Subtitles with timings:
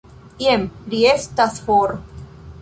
[0.43, 0.63] Jen,
[0.93, 1.95] li estas for.